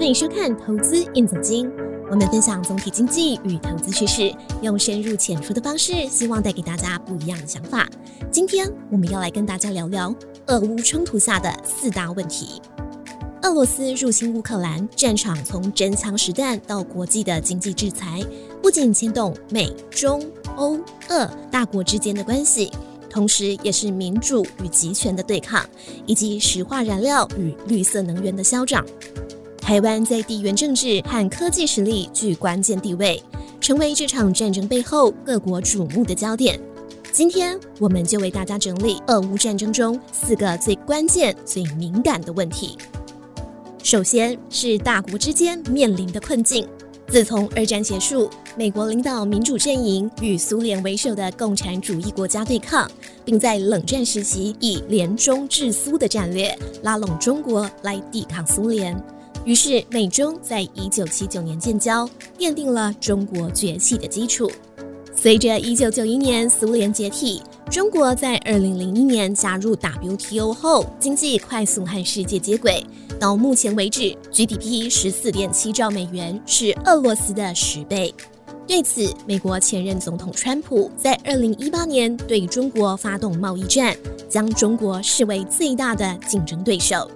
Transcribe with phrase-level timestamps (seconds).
[0.00, 1.68] 欢迎收看《投资应总经》，
[2.10, 7.86] 我们分享总体经济与投资趋势，用深入浅出的方式，希望带给大家不一样的想法。
[8.30, 10.12] 今天我们要来跟大家聊聊
[10.46, 12.62] 俄乌冲突下的四大问题。
[13.42, 18.22] 俄罗斯入侵乌克兰，战场从真枪实弹到国际的经济制裁，
[18.62, 20.26] 不仅牵动美、中、
[20.56, 20.78] 欧、
[21.10, 22.72] 俄大国之间的关系。
[23.10, 25.62] 同时，也是民主与集权的对抗，
[26.06, 28.82] 以及石化燃料与绿色能源的消长。
[29.70, 33.22] 台湾在地缘政治和科技实力具关键地位，
[33.60, 36.60] 成为这场战争背后各国瞩目的焦点。
[37.12, 42.76] 今天，我们就为大家整理俄乌战争中四个最关键、最敏感的问题。
[43.80, 46.66] 首先是大国之间面临的困境。
[47.06, 52.90] 自从二战结束，美国领导民主阵营与苏联为首的共产主义国家对抗，
[53.24, 59.00] 并在冷战时期以联中制苏的战略拉拢中国来抵抗苏联。
[59.46, 64.50] 于是，美中在一九七九年建交，奠定了中国崛起的基础。
[65.16, 72.84] 随着一九九一年苏联解体，中国在二零零一年加入 WTO 后，经济快速和世界接轨。
[73.18, 78.14] 到目前为止，GDP 十四点七兆美元，是俄罗斯的十倍。
[78.66, 83.96] 对此，美国前任总统川普在二零一八年对中国发动贸易战，
[84.28, 87.10] 将中国视为最大的竞争对手。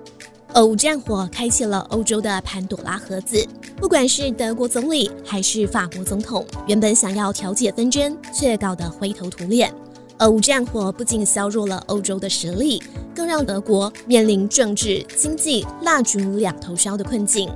[0.55, 3.45] 俄乌战火开启了欧洲的潘朵拉盒子，
[3.77, 9.75] 不管是德国总理还是法国总统，原本想要调解纷争，却搞得灰头土脸。
[10.19, 12.81] 俄乌战火不仅削弱了欧洲的实力，
[13.13, 17.51] 更让德国面临政治、经济蜡烛两头烧的困境。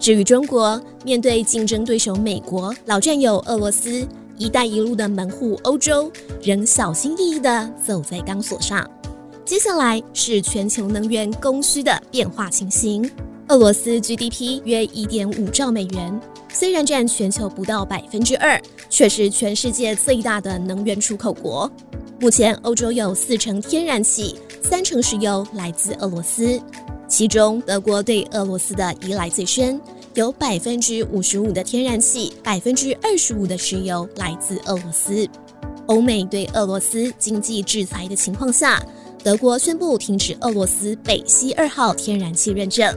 [0.00, 4.04] 至于中国，面对竞争对手美国、老战友俄罗斯
[4.36, 6.10] ，“一带一路”的门户欧洲
[6.42, 8.84] 仍小心翼翼地走在钢索上。
[9.50, 13.10] 接下来是全球能源供需的变化情形。
[13.48, 16.20] 俄罗斯 GDP 约一点五兆美元，
[16.52, 21.68] 虽然占全球不到百分之二，却是全世界最大的能源出口国。
[22.20, 26.62] 目前，欧洲有四成天然气、三成石油来自俄罗斯，
[27.08, 29.80] 其中德国对俄罗斯的依赖最深，
[30.14, 35.28] 有百分之五十五的天然气、百分之二十五的石油来自俄罗斯。
[35.86, 38.80] 欧美对俄罗斯经济制裁的情况下，
[39.22, 42.94] 德国宣布停止俄罗斯北溪二号天然气认证。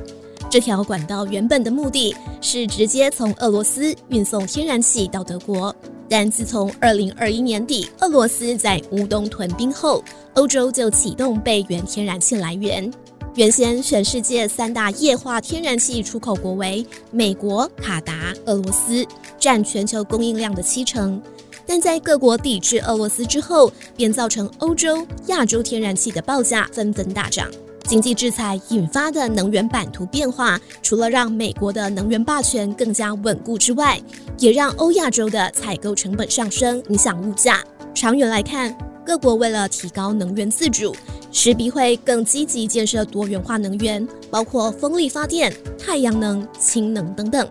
[0.50, 5.76] 这条管道原本的目的是直接从俄罗斯运送天然气到德国。
[6.10, 10.04] 但自从二零二一年底俄罗斯在乌东屯兵后，
[10.36, 12.92] 欧洲就启动备援天然气来源。
[13.36, 19.04] 原先全世界三大液化天然气出口国为美国、卡达、俄罗斯，
[19.40, 21.20] 占全球供应量的七成。
[21.66, 27.50] 但在各国抵制俄罗斯之后，便造成欧洲、亚洲天然气的报价纷纷大涨。
[27.86, 34.02] 经济制裁引发的能源版图变化，除了让美国的能源霸权更加稳固之外，
[34.40, 37.62] 也让欧亚洲的采购成本上升，影响物价。
[37.94, 38.74] 长远来看，
[39.06, 40.96] 各国为了提高能源自主，
[41.30, 47.46] 势必会更积极建设多元化能源，包括风力发电、太阳能、氢能等等。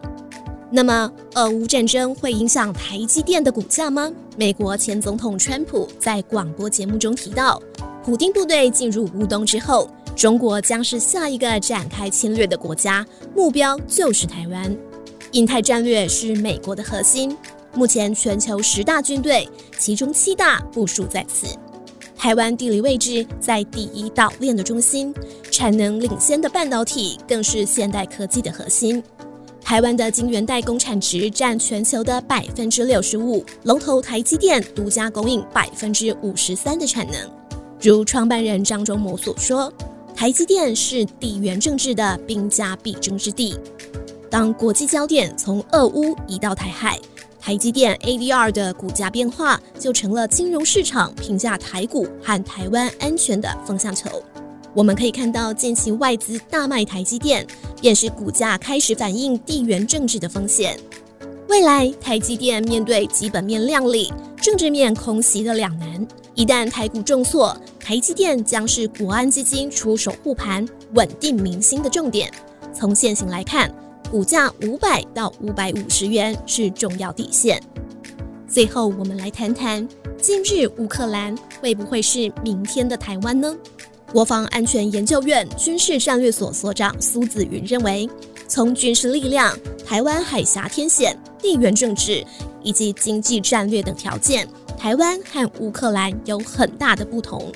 [0.74, 4.10] 那么，俄乌战争会影响台积电的股价吗？
[4.38, 7.60] 美国前总统川普在广播节目中提到，
[8.02, 9.88] 普京部队进入乌东之后。
[10.14, 14.76] 中国将是下一个展开侵略的国家，目标就是台湾。
[15.32, 17.34] 印太战略是美国的核心，
[17.74, 21.46] 目前全球十大军队，其中七大部署在此。
[22.14, 25.14] 台湾地理位置在第一岛链的中心，
[25.50, 29.02] 产能领先的半导体更是现代科技的核心。
[29.72, 37.14] 台湾的晶圆代工产值占全球的百分之六十五，龙头台积电独家供应百分之五十三的产能。
[37.80, 39.72] 如创办人张忠谋所说。
[40.14, 43.58] 台积电是地缘政治的兵家必争之地。
[44.28, 47.00] 当国际焦点从俄乌移到台海，
[47.40, 54.22] 台积电 ADR 的股价变化就成了金融市场评价台股和台湾安全的风向球。
[54.74, 57.46] 我们可以看到，近期外资大卖台积电，
[57.80, 60.78] 便是股价开始反映地缘政治的风险。
[61.48, 64.10] 未来台积电面对基本面亮丽、
[64.40, 67.54] 政治面空袭的两难，一旦台股重挫。
[67.78, 72.32] 台积电将是国安基金出手护盘、稳定民心的重点。
[72.72, 73.70] 从现行来看，
[74.10, 77.60] 股价五百到五百五十元是重要底线。
[78.48, 79.86] 最后，我们来谈谈
[80.16, 83.54] 今日乌克兰会不会是明天的台湾呢？
[84.12, 88.08] 国防安全研究院军事战略所所长苏子云认为，
[88.46, 92.22] 从军事力量、台湾海峡天险、地缘政治
[92.62, 94.46] 以及经济战略等条件，
[94.78, 97.50] 台湾和乌克兰有很大的不同。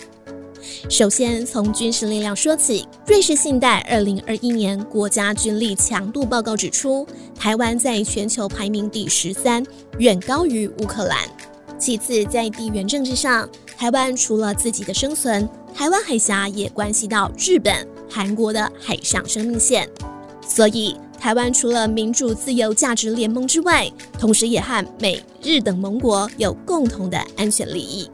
[0.88, 7.06] 首先从军事力量说起，瑞士信贷二零二一年国家军力强度报告指出，
[7.38, 9.62] 台湾在全球排名第十三，
[9.98, 11.18] 远高于乌克兰。
[11.78, 19.86] 其次，在地缘政治上，台湾除了自己的生存，台湾海峡也关系到日本、韩国的海上生命线，
[20.48, 23.86] 所以台湾除了民主自由价值联盟之外，
[24.18, 28.08] 同时也和美日等盟国有共同的安全利益。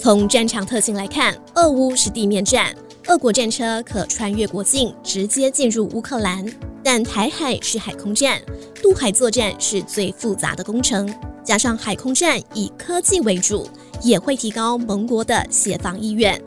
[0.00, 2.72] 从战场特性来看，俄乌是地面战，
[3.08, 6.46] 俄国战车可穿越国境直接进入乌克兰；
[6.84, 8.40] 但台海是海空战，
[8.80, 11.12] 渡海作战是最复杂的工程。
[11.42, 13.68] 加上海空战以科技为主，
[14.02, 16.40] 也会提高盟国的协防意愿。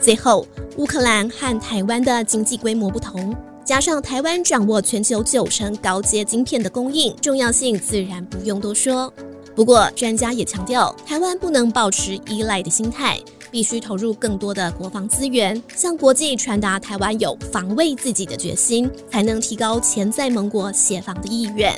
[0.00, 0.46] 最后，
[0.76, 3.34] 乌克兰和台湾的经济规模不同，
[3.64, 9.12] 加上台湾掌握全球九成高阶晶片的供应，重要性自然不用多说。
[9.56, 13.18] 不过，专家也强调，台湾不能保持依赖的心态，
[13.50, 21.76] 必须投入更多的国防资源，向国际传达台湾有防卫自己的决心，才能提高潜在盟国协防的意愿。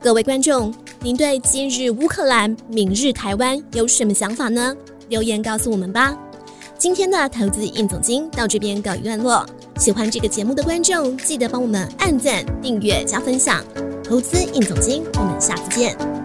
[0.00, 4.74] 各位观众，您对今日乌克兰、明日台湾有什么想法呢？
[5.10, 6.16] 留言告诉我们吧。
[6.82, 9.46] 今天的投资应总经到这边告一段落。
[9.76, 13.64] 喜欢这个节目的观众，记得帮我们按赞、订阅、加分享。
[14.02, 16.21] 投资应总经，我们下次见。